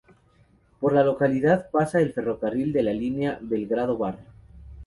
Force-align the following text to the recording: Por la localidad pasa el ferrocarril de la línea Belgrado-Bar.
Por 0.79 0.93
la 0.93 1.03
localidad 1.03 1.69
pasa 1.69 1.99
el 2.01 2.11
ferrocarril 2.11 2.73
de 2.73 2.81
la 2.81 2.91
línea 2.91 3.37
Belgrado-Bar. 3.39 4.17